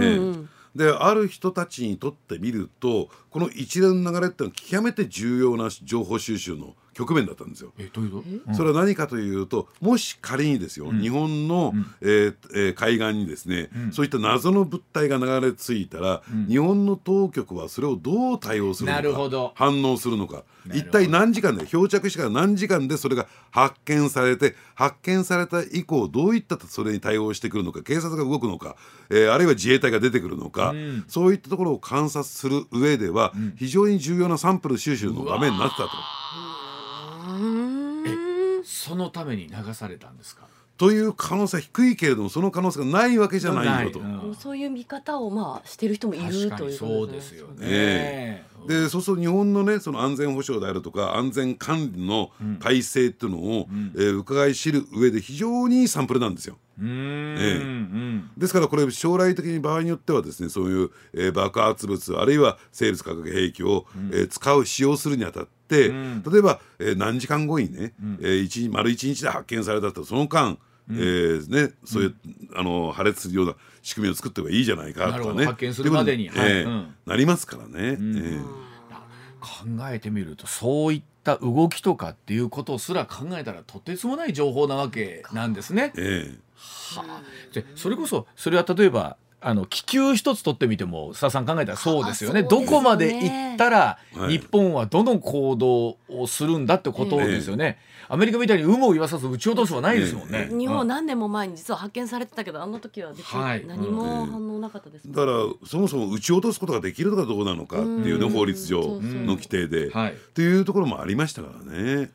[0.74, 7.72] である人たちにとってみるとこの一連の流れっていうのは極めて重要な情報収集の局面だったんですよ。
[7.78, 28.76] えどういうこと、それは何かというともし仮にですよ、日本の、えーえー、海岸にですね、そういった謎の物体が流れ着いたら、日本の当局はそれをどう対応するのか反応するのか一体何時間で漂着してから何時間でそれが発見されて発見された以降どういったそれに対応してくるのか警察が動くのか、
[29.10, 35.88] えー、あるいは自衛隊が出てくるのか、うん、そういったところを観察する上では、非常に重要なサンプル収集の場面になったと。
[38.64, 40.46] そのために流されたんですか？
[40.76, 47.56] という可能性は低いけれどもその可能性がないわけじゃないよと、うん、そういう見方をまあしてる人もいるというそうですよね。
[47.60, 56.56] えー、でそうすると日本のねその安全保障であるとか安全管理の体制っていうのを、うん、えー、伺い知る上で非常にいいサンプルなんですよ。
[56.80, 72.14] えー、ですからこれ将来的に場合によってはですねそういう、えー、爆発物あるいは生物化学兵器を、うん、えー、使う使用するにあたって、うん、例えば、えー、何時間後にね、うん、えー、一丸一日で発見されたとその間うん、えー、ね、そういう、
[72.50, 75.46] うん、あの破裂するような仕組みを作ってもいいじゃないかとかね。
[75.46, 76.38] 発見するまでに、はい。
[76.50, 78.42] えー、なりますからね、うん、えー、
[79.40, 85.92] 考えてみるとそういった動きとかっていうことすら考えたらとてつもない情報なわけなんですね。
[85.96, 86.38] えー、
[86.98, 89.16] はあ、でそれこそそれは例えば
[89.46, 93.98] あの気球一つ取ってみても佐さん考えたらそうですよね、ね、どこまで行ったら
[94.30, 97.78] 日本はどの行動をするんだってことですよね。
[98.08, 100.48] アメリカみたいに有無を言わさず撃ち落とすはないですもんね。
[100.50, 109.90] 日本何年も前に実は発見されてたけどあの時ははい、何も反応なかったです、だからそもそも撃ち落とすことができるのかどうなのかっていうね法律上の規定で、
[110.34, 110.60] とい。
[110.60, 112.10] うところもありましたからね。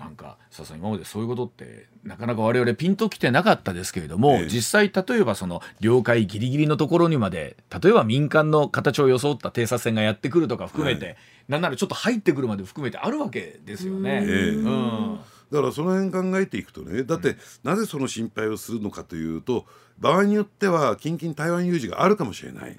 [0.00, 11.16] なんかささ今までそういうことってなかなか我々ピンときてなかったですけれども、え実際例えばその領海ギリギリのところにまで例えば民間の形を装った偵察船がやってくるとか含めて、はい、
[11.48, 14.24] なんならちょっと入ってくるまで含めてあるわけですよね。
[14.26, 15.20] えうん。
[15.52, 19.66] だからその辺考えていくとねだってなぜその心配をするのかというと
[20.00, 22.76] 場合によっては近々台湾有事があるかもしれない、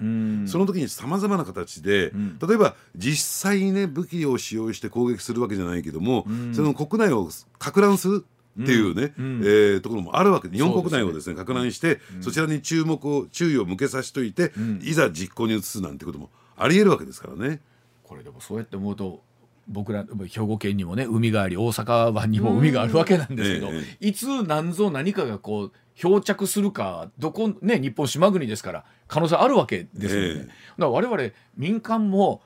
[0.47, 7.29] その時にさまざまな形で、うん、例えば実際にね武器を使用して攻撃するわけじゃないけども、その国内を
[7.59, 8.25] か乱する
[8.61, 10.49] っていうね、うん、えー、ところもあるわけ。
[10.49, 17.61] で日本国内をですね拡乱して、うん、そちらに注目を注意を向けさせといて、うん、いざ実行に移すなんてこともありえるわけですからね。
[18.03, 19.21] これでもそうやって思うと
[19.67, 30.29] 僕ら兵庫県にもね海があり大阪湾にも海があるわけなんですけど、ええ、いつ何ぞ何かがこう漂着するかどこね日本島国ですから可能性あるわけですよね。
[30.29, 32.41] え、だから我々民間も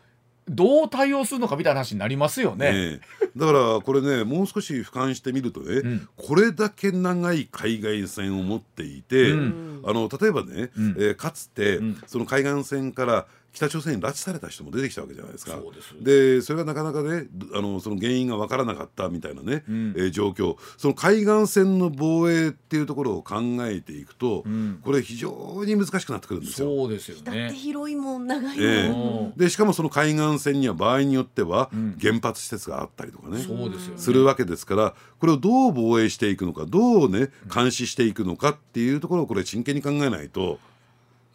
[0.48, 3.00] どう対応するのかみたいな話になりますよね。
[3.36, 15.58] だからこれねもう少し俯瞰してみるとね、うん、これだけ長い海岸線を持っていて、うん、あの例えばね、うん、えー、かつて、その海岸線から北朝鮮に拉致された人も出てきたわけじゃないですか。
[16.02, 20.58] でそれがなかなかねあのその原因が分からなかったみたいなね、うん、えー、状況。
[20.78, 26.68] その海岸線の防衛っていうところを考えていくと、うん、これ非常に難しくなってくるんですよ。
[26.68, 27.54] そうですよね。
[27.54, 31.70] 広いもん長いもん、えー、でしかもその海岸線には場合によっては
[32.02, 34.02] 原発施設があったりとかね、そうですよね。
[34.02, 40.60] するわけですからこれをどう防衛していくのかどうね監視していくのかっていうところをこれ真剣に考えないと。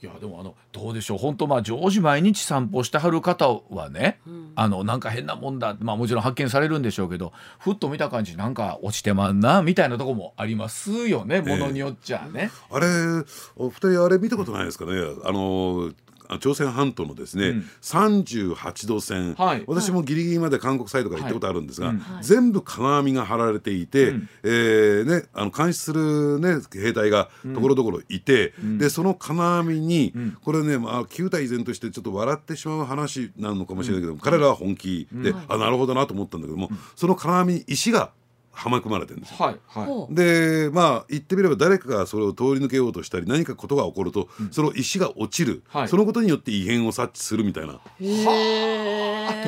[0.02, 1.18] いやでもあのどうでしょう。
[1.18, 14.92] 本当まあ常時毎日散歩してはる方はね、うん、あのなんか変なもんだまあもちろん発見されるんでしょうけどふっと見た感じなんか落ちてまんなみたいなとこもありますよねものによっちゃね、えー、あれお二人あれ見たことないですかね？
[15.24, 15.92] あの
[16.38, 21.96] 朝鮮半島のですね、うん、38度線、はい、私もギリギリまで韓国サイドから行ったことあるんですが、はい。
[21.96, 30.12] うん、全部金網が張られていて、うん、えー、ね、あの監視する、ね、兵隊がところどころいて、うん、でその金網に、
[30.44, 38.12] これね、まあ、旧態依然としてちょっと笑ってしまう話なのかもしれないけど、彼らは本気で、あなるほどなと思ったんだけども、その金網に石が
[38.52, 39.36] はまくまれてるんですよ。
[39.38, 47.74] はいはい、でまあ言ってみれば誰かがそれを通り抜けようとしたり何かことが起こると、うん、その石が落ちる、はい、そのことによって異変を察知するみたいな。
[47.74, 49.40] は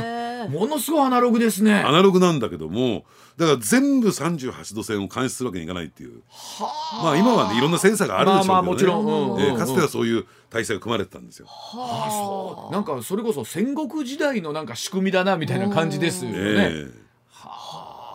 [0.51, 1.75] ものすごいアナログですね。
[1.75, 3.05] アナログなんだけども
[3.37, 6.23] だから全部38度線を監視するわけにいかないっていう。
[7.03, 8.53] まあ今はねいろんなセンサーがあるでしょうけどね。
[8.53, 9.03] まあもちろ
[9.37, 11.47] ん、えー、かつてはそういう体制が組まれてたんですよ。
[11.47, 16.37] はあ、そうなんかそれこそ戦国時代のなんか仕組みだなみたいな感じですよね。
[16.39, 17.02] えー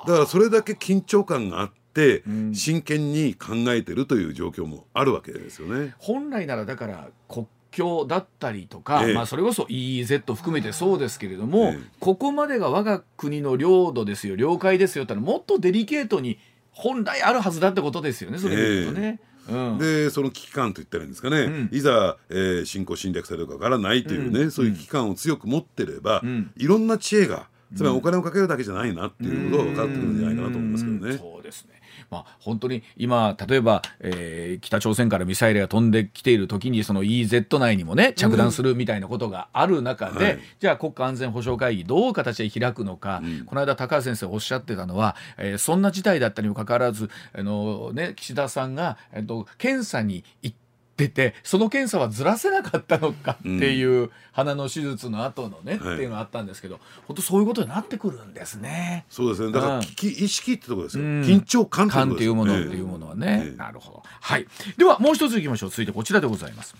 [0.07, 5.95] だからそれだけ緊張感があって、真剣に考えてるという状況もあるわけですよね。
[5.97, 16.39] 本来ならだから国境だったりとか、ええ、まあ、それこそ EEZ 含めてそうですけれども、え、ここまでが我が国の領土ですよ領海ですよってのはもっとデリケートに
[16.71, 19.19] 本来あるはずだってことですよねそれで言うとね。
[19.49, 26.21] うん、でその危機感といったらいいんですかね、うん、いざ、えー、侵攻侵略されるかわからないというね、うん、そういう危機感を強く持ってれば、
[26.57, 31.17] いろんな知恵がつまりお金をかけるだけじゃないなっていうことが分かってくるんじゃないかなと思いますけどね。
[31.17, 31.81] そうですね。
[32.09, 50.66] まあ、本当に今、例えば、えー、北朝鮮からミサイルが飛んできている時にその EZ 内にもね着弾するみたいなことがある中で、うんはい、じゃあ国家安全保障会議どう形で開くのか、うん、この間高橋先生おっしゃってたのは、えー、そんな事態だったにもかかわらずあの、ね、岸田さんが、えっと、検査に行って
[51.03, 59.05] っててその検査はずらせなかったのかっていう、うん、鼻の手術の後のね、はい、っていうのがあったんですけど本当そういうことになってくるんですね。
[59.09, 59.51] そうですね。
[59.51, 59.85] だから、うん、意
[60.27, 64.47] 識ってところですよ、うん、緊張感っていうものっていうものはね、えー、なるほどはい。
[64.77, 65.69] ではもう一ついきましょう。
[65.69, 66.75] 続いてこちらでございます。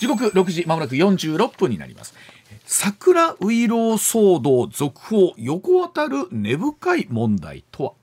[0.00, 2.14] 時刻6時まもなく46分になります。
[2.64, 8.01] 桜ウイロー騒動続報横渡る根深い問題とは？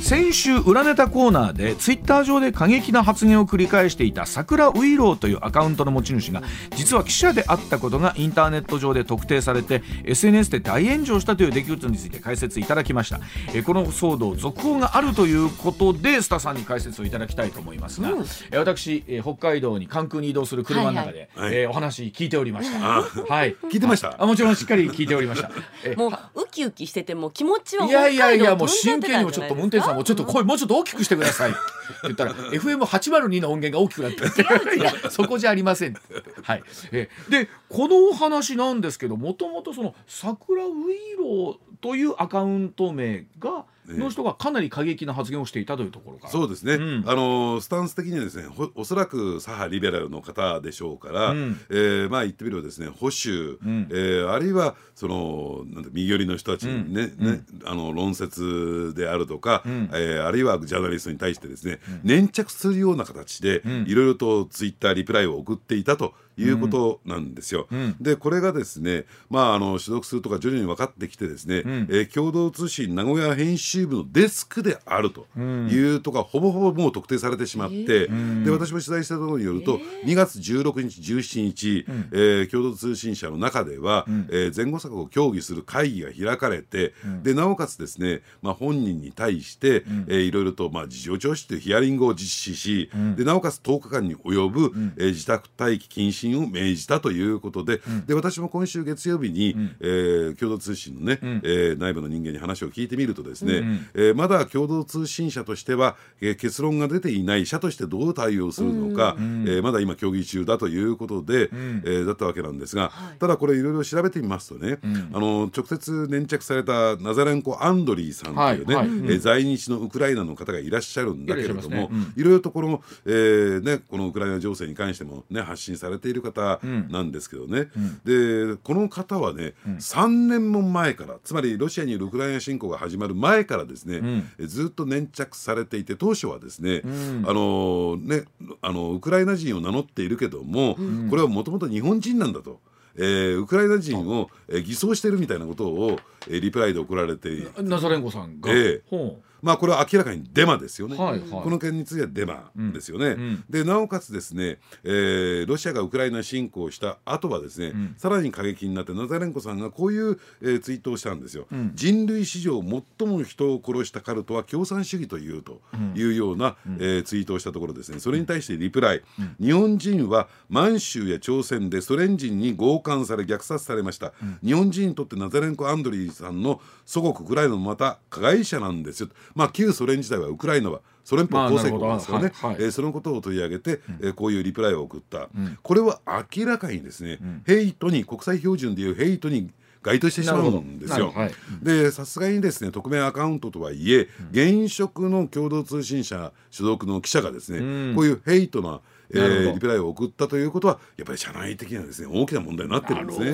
[0.00, 6.42] 先週裏ネタコーナーでツイッター上で過激な発言を繰り返していた桜ウイローというアカウントの持ち主が
[6.76, 13.20] 実は記者であったことがインターネット上で特定されて SNS で大炎上したという出来事について解説いただきました。
[13.54, 21.48] えこの騒動続報があるということでスタさんに解説をいただきたいと思いますが、うん、え私え北海道に関空に移動する車の中で、はい。
[21.48, 22.78] はい、えー、お話聞いておりました。
[22.78, 23.56] はい。
[23.70, 24.16] 聞いてました？
[24.18, 25.50] あもちろんしっかり聞いておりました。
[25.96, 31.50] もうウキウキしてても気持ちはいやいやいやもう真剣にもちょっと運転手さんもちょっと声もうちょっと大きくしてください。
[31.50, 31.58] って
[32.04, 34.76] 言ったら FM802 の音源が大きくなって。
[34.76, 35.96] いやそこじゃありません。
[36.42, 36.62] はい。
[36.92, 43.64] えでこのお話なんですけどもともとその桜ウイローというアカウント名が
[43.96, 67.66] の人がかなり過激な発言をしていたというところかそうですね、うん、あのスタンス的にはですねおそらく左派リベラルの方でしょうから、うん、えー、まあ言ってみればですね保守、うん、えー、あるいはそのなん右寄りの人たちにね,、ねあの論説であるとか、うん、えー、あるいはジャーナリストに対してですね、粘着するような形でいろいろとツイッターリプライを送っていたということなんですよ。
[67.70, 114.78] うん、でこれがですね、まあ、あの所属するとか徐々に分かってきてですね、うん、えー、共同通信名古屋編集部のデスクであるというとか、ほぼほぼもう特定されてしまって、えー、で私も取材したところによると、えー、2月16日17日、うん、えー、共同通信社の中では、うん、えー、前後策を協議する会議が開かれて、うん、でなおかつですね、まあ、本人に対して、うん、えー、いろいろと、まあ、事情聴取というヒアリングを実施し、でなおかつ10日間に及ぶ、うん、えー、自宅待機謹慎を命じたということでうん、で私も今週月曜日に、うん、えー、共同通信のね、うん、えー、内部の人間に話を聞いてみるとですね、うん、えー、まだ共同通信社としては、えー、結論が出ていない社としてどう対応するのか、うん、えー、まだ今協議中だということで、うん、えー、だったわけなんですが、はい、ただこれいろいろ調べてみますとね、
[115.12, 118.88] あの直接粘着されたナザレンコ・アンドリーさんというね、はい。
[118.88, 138.24] はい、えー、在日のウクライナの方がいらっしゃるんだけれども、ね、いろいろとこの,、えーね、このウクライナ情勢に関しても、ね、発信されている方なんですけどね、うん、でこの方はね、うん、3年も前からつまりロシアによるウクライナ侵攻が始まる前からですね、うん、ずっと粘着されていて当初はですね、あのね
[138.62, 140.76] あのウクライナ人を名乗っているけども、
[141.10, 142.60] これはもともと日本人なんだと。
[142.98, 162.60] えー、ウクライナ人を、えー、偽装してるみたいなことを、えー、リプライで送られてナザレンコさんが、えー、まあこれは明らかにデマですよね、はいはい、この件についてはデマですよね、うん、でなおかつですね、えー、ロシアがウクライナ侵攻した後はですね、うん、さらに過激になってナザレンコさんがこういう、えー、ツイートをしたんですよ、うん、人類史上
[162.98, 165.60] 最も人を殺したカルトは共産主義というと
[165.94, 168.00] いうような、うん、えー、ツイートをしたところですね。
[168.00, 169.02] それに対してリプライ、
[169.40, 174.12] 日本人は満州や朝鮮でソ連人に強姦され虐殺されました、
[174.44, 191.12] 日本人にとってナザレンコ・アンドリーさんの祖国ウクライナもまた加害者なんですよまあ、旧ソ連時代はウクライナはソ連邦構成国ですからね、はいはい、えー、そのことを取り上げて、うん、えー、こういうリプライを送った、うん、これは明らかにですね、うん、ヘイトに国際標準でいうヘイトに該当してしまうんですよ。
[191.12, 191.30] はい、
[191.62, 203.32] でさすがにですね匿名アカウントとはいえ、現職の共同通信社所属の記者がですね、こういうヘイトなえー、リプライを送ったということはやっぱり社内的にはですね大きな問題になってるんですね。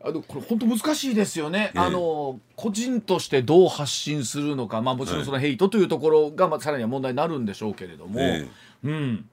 [0.00, 8.20] あのこれ本当難しいですよね、えー、あの個人としてどう発信するのか、まあ、もちろんそのヘイトというところが、まあ、さらには問題になるんでしょうけれども。
[8.20, 9.28] えー、うん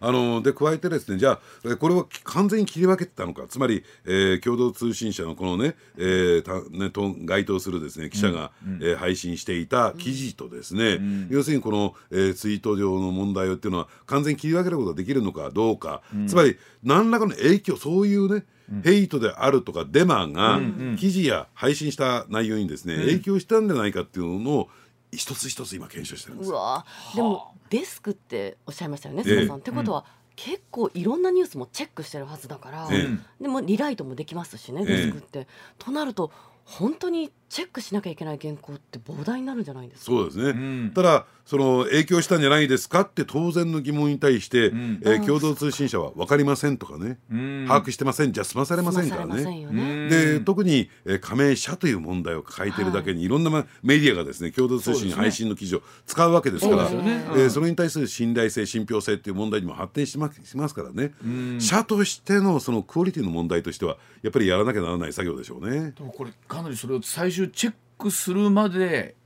[0.00, 3.44] あので加えてですねじゃあこれは完全に切り分けてたのか。
[3.48, 18.44] つまり、えー、共同通信社のこのね,、えーたねと該当するですね記者が、うん、えー、配信していた記事とですね、うん、要するにこの、えー、ツイート上の問題っていうのは完全に切り分けることができるのかどうか、うん、つまり何らかの影響そういうね
[18.84, 20.60] ヘイトであるとかデマが
[20.96, 24.68] 記事や配信した内容にですね、影響したんじゃないかっていうのを
[25.12, 26.50] 一つ一つ今検証してるんです。
[26.50, 29.58] うわでもデスクっておっしゃいましたよね、須田さん。
[29.58, 30.04] ってことは
[30.36, 33.06] 結構いろんなニュースもチェックしてるはずだから、え
[33.40, 35.46] え、でもリライトもできますしねデスクって。
[35.78, 36.30] となると
[36.64, 40.06] 本当にチェックしなきゃいけない原稿って膨大になるんじゃないですか？
[40.06, 40.52] そうですね、う
[40.86, 49.66] ん、ただその影響したんじゃないですかって当然の疑問に対して、うん、えー、共同通信社は分かりませんとかね、うん、把握してませんじゃ済まされませんからね。
[49.66, 50.08] ね。
[50.08, 57.24] で特に、えー、加盟者という問題を抱えているだけに、はい、いろんな、ま、メディアがですね共同通信配信の記事を使うわけですからそ、ね。
[57.30, 61.12] えー、それに対する信頼性信憑性っていう問題にも発展しますしますからね、
[61.58, 65.90] 社としてのそのクオリティの問題としてはやっぱりやらなきゃならない作業でしょうね。
[65.96, 69.16] でもこれかなりそれを最終チェックするまで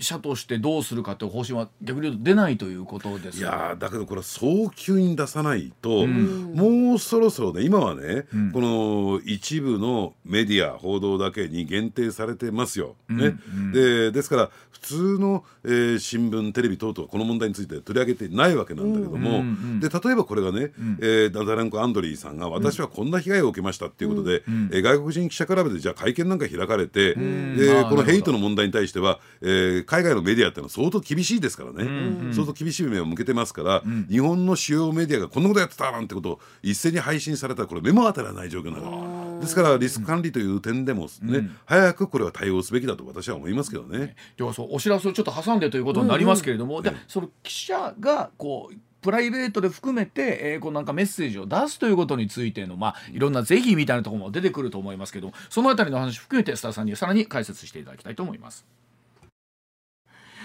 [0.00, 12.96] 社としてどうするかという方針は逆に言うと出ないということですいやだけどこれは早急に出さないと、うん、もうそろそろね今はね、うん、この一部のメディア報道だけに限定されてますよ。
[13.08, 19.44] ね、うん、でですから普通の、えー、新聞テレビ等々この問題について取り上げてないわけなんだけども、
[19.78, 44.14] で例えばこれがね、うん、えー、ダダランコ・アンドリーさんが私はこんな被害を受けましたっていうことで、うん、えー、外国人記者クラブでじゃあ会見なんか開かれて、でこのヘイトの問題に対しては、えー、海外のメディアってのは相当厳しいですからね、うんうん、相当厳しい目を向けてますから、うん、日本の主要メディアがこんなことやってたなんてことを一斉に配信されたらこれ目も当たらない状況なのですからリスク管理という点でもね、うん、早くこれは対応すべきだと私は思いますけどね。
[44.36, 46.86] ではそうお知らせをちょっと挟んでということになりますけれども、うん。
[46.86, 58.66] うん、でその記者がこうプライベートで含めて、えー、こうなんかメッセージを出すということについての、まあ、いろんな是非みたいなところも出てくると思いますけどそのあたりの話含めてスターさんにさらに解説していただきたいと思います。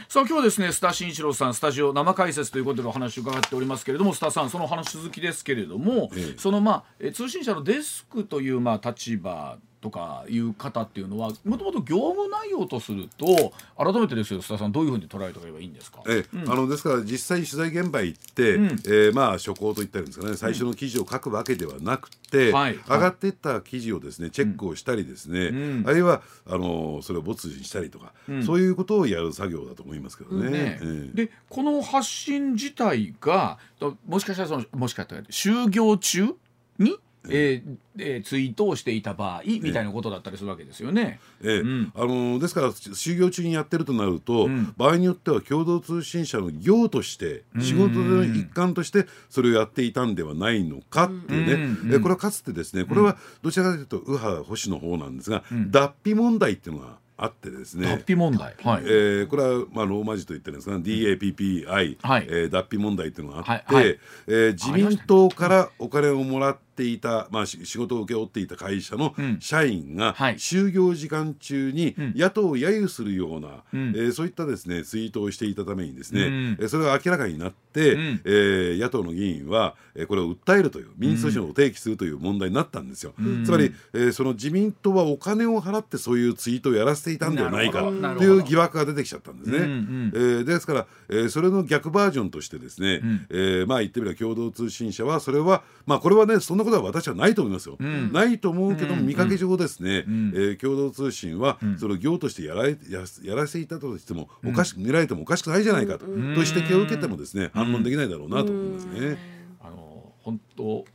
[0.07, 16.01] さあ今日はですねスタ新一郎さんスタジオ生解説ということでお話を伺っておりますけれどもスタさんその話続きですけれども、ええ、そのまあ通信社のデスクというまあ立場とかいう方っていうのはもともと業務内容とすると改めてですよ須田さんどういうふうに捉えておけばいいんですか？
[16.07, 28.13] え、うん、あのですから実際取材現場行って、うん、えー、まあ初稿といったんですかね最初の記事を書くわけではなくて、うん、上がっていった記事をですねチェックをしたりですね、あるいはあのそれを没にしたりとか、
[28.43, 30.49] そういうことをやる作業だと思いますけどね。
[30.49, 30.83] ねえ。
[30.83, 33.59] ー、でこの発信自体が
[34.07, 36.33] もしかしたらそのもしかしたら就業中
[36.79, 36.97] に
[37.29, 41.19] えーえー、ツイートをしていた場合みたいなことだったりするわけですよね。
[41.41, 51.57] えー、うん、あのー、ですから就業中にやってるとなると、うん、場合によっては共同通信社の業として仕事の一環としてそれをやっていたんではないのかっていうね、う
[51.87, 57.87] ん、えー、これはかつてですねこれはどちらかというと右派保守の方なんですが、脱皮問題っていうのがあってですね。
[57.87, 58.83] 脱皮問題、はい。
[58.83, 61.97] えー、これはまあローマ字と言ってるんですが DAPPI、はい。
[62.01, 63.85] えー、脱皮問題っていうのがあって、はい。
[63.85, 83.13] はい、えー、自民党からお金をもらっていた、まあ、仕事を請け負っていた会社の社員が、就業時間中に野党を揶揄するような、うん、えー、そういったですねツイートをしていたためにですね、うん、それが明らかになって、うん、えー、野党の議員は、えー、これを訴えるという民主訴訟を提起するという問題になったんですよ。
[83.45, 89.57] つまり、えー、その自民党はお金を払ってそういうツイートをやらせていたんではないかという疑惑が出てきちゃったんですね。
[89.57, 109.17] うんうん、えー、ですから、えー、それの逆バージョンとしてですね、うん、えー、まあ言ってみれば共同通信社はそれはまあこれはねそんなことは私はないと思いますよ、うん、ないと思うけども、見かけ上ですね、うん、えー、共同通信はそれを業としてやられややらせていたとしてもおかしく見られてもおかしくないじゃないかと,、と指摘を受けてもですね反論できないだろうなと思いますね。
[109.61, 110.85] あの本当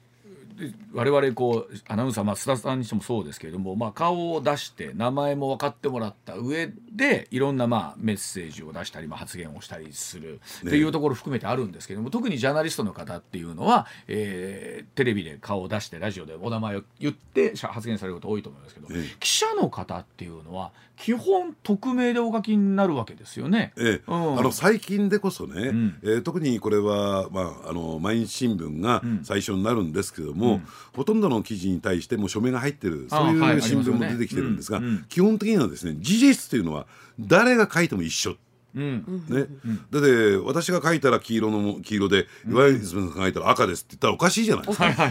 [0.93, 18.89] 我々こうアナウンサー、まあ、須田さんにしてもそうですけれども、まあ、顔を出して名前も分かってもらった上でいろんなまあメッセージを出したり、まあ、発言をしたりするっていうところ含めてあるんですけども、ね、特にジャーナリストの方っていうのは、えー、テレビで顔を出してラジオでお名前を言って発言されること多いと思いますけど、
[19.19, 20.73] 記者の方っていうのは
[21.03, 23.73] 基本匿名でお書きになるわけですよね。
[23.79, 24.03] ええ。
[24.07, 36.87] うん、あの最近でこそね、うん、えー、特にこれは、まあ、あの毎日新聞が最初になるんですけども、うん、ほとんどの記事に対しても署名が入ってるそういう新聞も出てきてるんですが、基本的にはですね事実というのは
[37.19, 38.37] 誰が書いても一緒。
[38.75, 39.25] うん。
[39.29, 39.47] ね、
[39.91, 45.09] だって私が書いたら黄色の黄色で岩泉さんが書いたら赤ですって言ったらおかしいじゃないですか、だか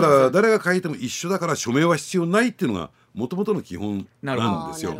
[0.00, 4.96] ら誰が書いても一緒だから署名は必要ないっていうのがもともとの基本なんですよ。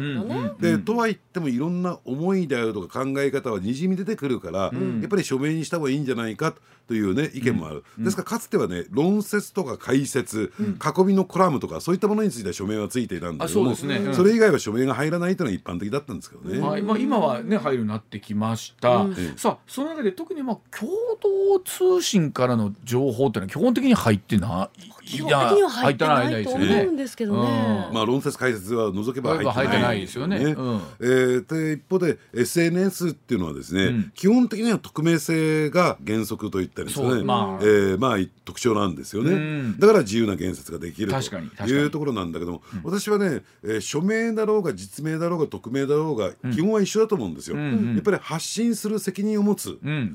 [0.61, 6.55] でとは言ってもいろんな思いであるとか考え方はにじみ出てくるから、うん、やっぱり署名にした方がいいんじゃないか
[6.87, 16.61] というね意見もある、うん、ですからかつてはね論説とか解説、うん、囲みのコラムとかそういったものについては署名はついていたんだけどもそ、ね,、れ以外は署名が入らないというのが一般的だったんですけどね。
[16.61, 16.83] はい。
[16.83, 19.07] まあ、今はね入るようになってきました。
[19.37, 20.91] さあその中で特にまあ共
[21.21, 24.81] 同通信からの情報っていうのは基本的に入ってない。
[25.07, 27.89] 基本的には入ってないと思うんですけどね。
[27.93, 30.39] ままあ、論説解説は除けば入ってないですよね。
[30.39, 47.57] ねうん、えー、で一方で SNS っていうのはですね、うん、基本的には匿名性が原則といったりですね、まあ、えー、まあ、特徴なんですよね、うん、だから自由な言説ができるというところなんだけども、私はね、えー、署名だろうが実名だろうが匿名だろうが基本は一緒だと思うんですよ。
[47.57, 50.15] やっぱり発信する責任を持つ、うん。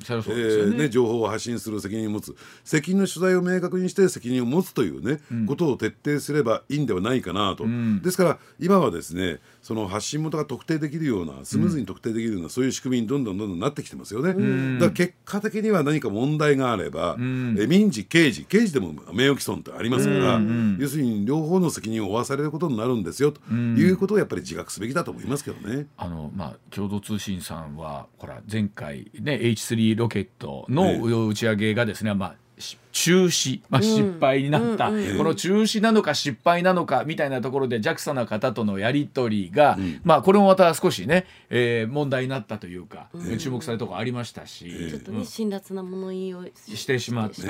[0.72, 0.88] ね。
[0.88, 2.36] ね、情報を発信する責任を持つ。
[2.64, 7.66] 責任の取材を明確にして責任を持つというね、ことを徹底すればいいんではないかなと。
[8.02, 14.30] ですから今はですねその発信元が特定できるようなスムーズに特定できるような、そういう仕組みにどんどんどんどんなってきてますよね。
[14.76, 20.42] だから結果的には何か問題があれば、え民事刑事刑事でも名誉毀損ってありますから、
[20.80, 25.88] 要するに両方の責任を負わされることになるんですよということをやっぱり自覚すべきだと思いますけどね。
[25.98, 32.36] あのまあ共同通信さんはほら前回ね H3 ロケットの打ち上げがですね、まあ
[32.92, 35.12] 中止、まあ、失敗になった、うんうん。
[35.12, 47.42] うん、この中止なのか失敗なのかみたいなところで JAXA の方とのやり取りが、うん、まあこれもまた少しね、えー、問題になったというか、うん、注目されるところありましたし、ちょっとね、辛辣な物言いをしてしまった。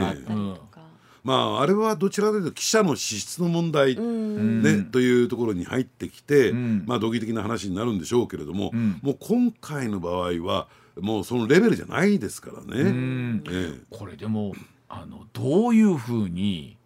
[1.24, 10.70] まあ、あれはどちらかというと記者の資質の問題、ね、というところに入ってきて、まあ、道義的な話になるんでしょうけれども、もう今回の場合は
[11.02, 13.42] もうそのレベルじゃないですからね。
[13.50, 14.54] ええ、これでも
[14.90, 16.78] あのどういうふうに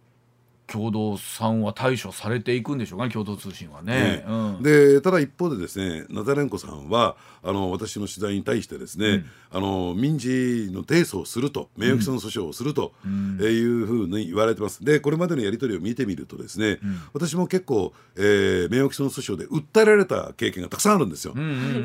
[0.72, 3.92] 共同さんは対処されていくんでしょうかね共同通信はね。
[3.92, 14.82] ねうん、でただ一方でですねナザレンコさんはあの私の取材に対してですね、うん、あの民事の提訴をすると名誉毀損訴訟をすると、うん、えいうふうに言われてます。
[14.82, 16.78] でこれまでのやり取りを見てみるとですね、
[17.12, 21.34] 私も結構、えー、名誉毀損訴訟で訴えられた経験がたくさんあるんですよ。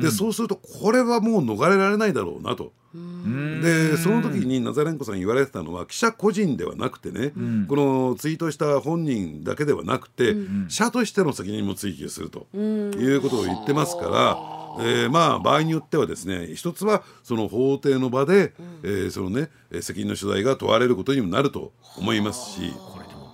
[0.00, 2.72] でそうするとこれはもう逃れられないだろうなと。
[2.94, 14.58] でその時にナザレンコさん言われてたのは記者個人ではなくてね、うん、このツイートした本人だけではなくて、うん、社としての責任も追及するということを言ってますから。
[14.80, 22.72] えー、まあ場合によってはですね一つはその法廷の場で、うん、えー、そのね責任の取材が問われることにもなると思いますし。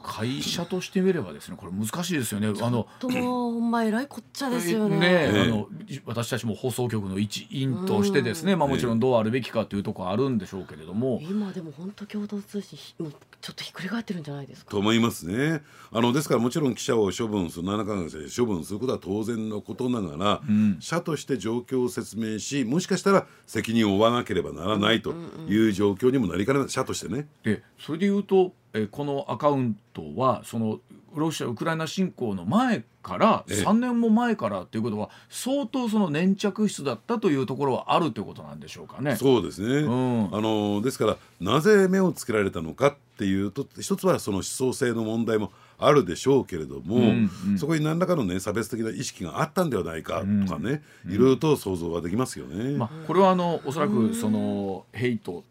[0.04, 2.48] 会社としてみればですねこれ難しいですよね。
[2.60, 4.98] あのとほんま偉いこっちゃですよね。
[4.98, 5.66] ねあの
[6.04, 14.70] 私たちも放送局の一員としてですね、まあもちろんどうあるべきかというところあるんでしょうけれども、今でも本当共同通信もちょっとひっくり返ってるんじゃないですか？
[14.70, 15.62] と思いますね。
[15.90, 25.14] あのですからもちろん記者を処分する7か月で処分することは当然のことながら、うん、社として状況を説明しもしかしたら責任を負わなければならないと
[25.48, 27.26] いう状況にもなりかねない社としてね。
[27.42, 30.80] でそれで言うとえこのアカウントはその
[31.14, 39.16] ロシア・ウクライナ侵攻の前から3年も前からっていうことは相当その粘着質だったというところはあるということなんでしょうかね。
[39.16, 52.76] そうですね、うん、あのですからなぜ目をつけられたのかっていうと一つはその思想性の問題もあるでしょうけれども、うんうん、そこに何らかの、ね、差別的な意識があったんではないかとかね、うん、いろいろと想像はできますよね。
[52.76, 55.44] まあ、これはあのおそらくそのヘイト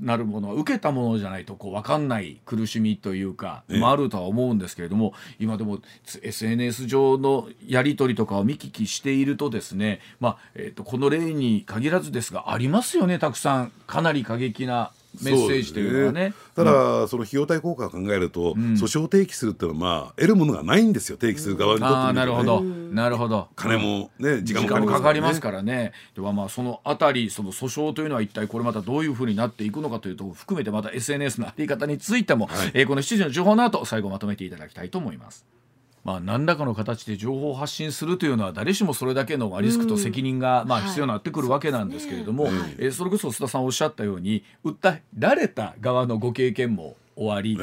[0.00, 5.80] なるものは受けたものじゃないとこう分かんない苦しみというか、もあるとは思うんですけれども今でも
[6.22, 13.72] SNS 上のやり取りとかを見聞きしているとですね、まあえー、とこの例に限らずですがありますよねたくさん。
[13.86, 14.90] かなり過激な
[15.22, 16.34] メッセージというのはね。
[16.54, 23.48] ただ、うん、その費用対効果を考えると、うん、訴訟を提起するっていうのは、まあ、得るものがないんですよ、提起する側にとって、ね、なるほど、なるほど。
[23.56, 25.92] 金もね、時間もかかりますからね。
[26.14, 35.44] では、まあ、そのあたり、その訴訟というのは一体これまたどういうふうになっていくのかというと含めて、また SNS のあり方についても、はい、えー、この7時の情報の後、最後まとめていただきたいと思います。
[36.06, 47.56] まあ、何らかの形で情報を発信するというのは誰しもそれだけのリスクと責任がまあ必要になってくるわけなんですけれども、はい、えそれこそ須田さんおっしゃったように訴えられた側のご経験も終わり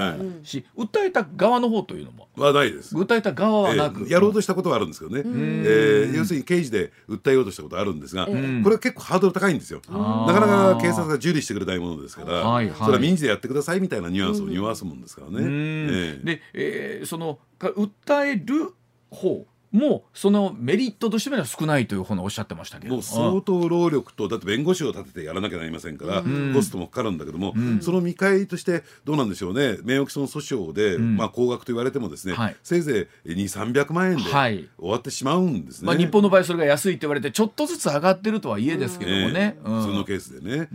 [0.43, 2.27] し、はい、訴えた側の方というのも。
[2.35, 2.95] はないです。
[2.95, 9.81] 訴えた側はなく、えー、やろうとしたことはあるんですけどね、えー、要するに刑事で訴えようとしたことあるんですが、これは結構ハードル高いんですよ。
[9.87, 18.73] なかなか警察が受理してくれないものですから、はいはい、それは民事でやってくださいみたいなニュアンスを匂すもんですからね、えー、で、えー、その訴える
[19.11, 23.01] 方もそのメリットとしては少ないというふうにおっしゃってましたけど。
[23.01, 29.77] 相当労力とだって弁護士を立ててやらなきゃなりませんから、うん、コストもかかるんだけども、うん、その見返りとしてどうなんでしょうね。
[29.83, 40.69] 名誉毀損訴訟で、うん、まあ、高額と言われてもですね、はい、せいぜい2 3 0 0万円で終わってしまうんですね、はい、まあ、日本の場合それが安いって言われてちょっとずつ上がってるとはいえですけどもね、普通のケースでね、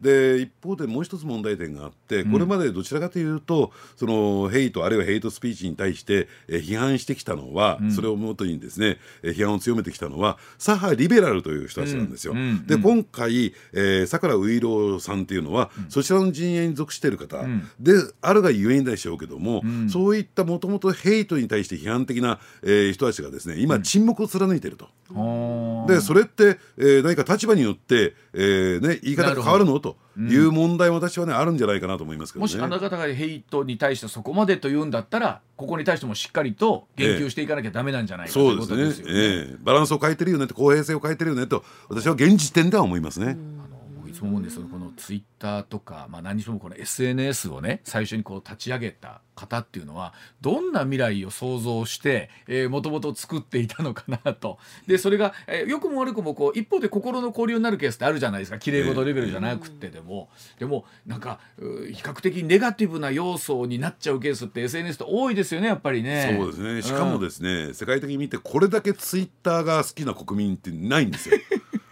[0.00, 12.32] で一方でもう一つ問題点があってこれまでどちらかというとそのヘイトあるいはヘイトスピーチに対して、え批判してきたのは、それをもことにですね批判を強めてきたのは左派リベラルという人たちなんですよ。
[12.32, 17.44] うんうん、で今回、えー、桜ういろうさんっていうのは、うん、そちらの陣営に属している方、
[17.80, 24.88] であるがゆえにでしょうけども、そういったもともとヘイトに対して批判的な、えー、人たちがですね今沈黙を貫いていると。
[25.86, 29.80] でそれって、えー、何か立場によって、えーね、言い方が変わるの？
[29.80, 39.12] という問題も私はねあるんじゃないかなと思いますけど、ね、もしあなた方がヘイトに対してそこまでというんだったらここに対してもしっかりと言及していかなきゃだめなんじゃないか、ということですよね。
[39.14, 39.56] ええ。
[39.60, 43.32] バランスを変えてるよねと公平性を変えてるよねと私は現時点では思いますね。
[43.32, 43.36] い
[44.18, 52.28] つも思うんですこのツイッターとか、まあ、何しろこの SNS をね最初にこう立ち上げた方っていうのはどんな未来を想像して
[52.68, 54.58] もともと作っていたのかなと。
[54.86, 58.58] でそれが、えー、よくも悪くもこう一方で心の交流になるケースってあるじゃないですか。
[58.58, 66.36] きれい事レベルじゃなくてでも、でもなんか比較的ネガティブな要素になっちゃうケースって SNS って多いですよねやっぱりね。
[66.36, 66.82] そうですね。
[66.82, 71.38] しかもですね、うん、世界的に見てこれだけツイッターが好きな国民ってないんですよ。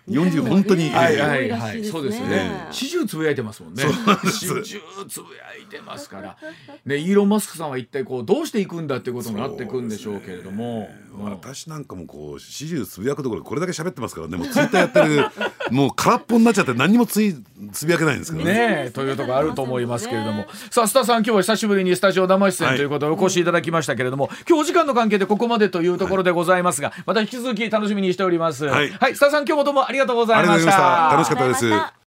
[0.08, 2.66] 日本人本当に、はいはいはい、そうですね。
[2.70, 3.82] 始終つぶやいてますもんね。
[4.24, 4.62] 始終
[5.08, 6.36] つぶやいてますから。
[6.84, 10.88] ね、イーロンマスクさんは一体こうどうしていくんだっていうことになっていくんでしょうけれども。
[11.18, 14.36] 私なんかもこう始終つぶやくところこれだけ喋ってますからね。
[14.36, 15.24] もうツイッターやってる
[15.70, 17.34] もう空っぽになっちゃって何もつい
[17.72, 18.90] つぶやけないんですけどね。
[18.92, 20.46] というところあると思いますけれども。
[20.70, 28.66] さあスタさん今日は久しぶりにスタジオ生出演ということでお越しいただきましたけれども、今日お時間の関係でここまでというところでございますが、また引き続き楽しみにしております。
[28.66, 31.08] はい、スタさん今日もどうもありがとうございました。
[31.12, 31.96] 楽しかったです。